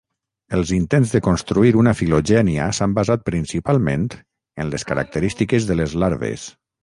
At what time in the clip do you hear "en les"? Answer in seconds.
4.65-4.87